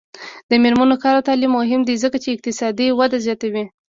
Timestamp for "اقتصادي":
2.35-2.87